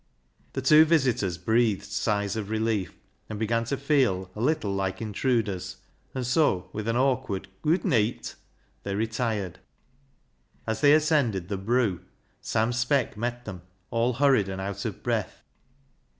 [0.53, 2.95] The two visitors breathed sighs of relief,
[3.29, 5.77] and began to feel a little like intruders,
[6.15, 8.33] and so, with an awkward" Gooid neet,"
[8.81, 9.59] they retired.
[10.65, 11.99] As they ascended the" broo,"
[12.41, 13.61] Sam Speck met them,
[13.91, 15.43] all hurried and out of breath.